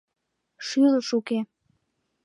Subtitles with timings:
[0.65, 1.39] Шӱлыш уке.